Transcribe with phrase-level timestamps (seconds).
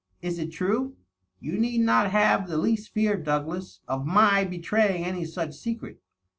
[0.23, 0.95] Is it true?..
[1.39, 6.01] You need not have the least fear, Douglas, of my betraying any such secret.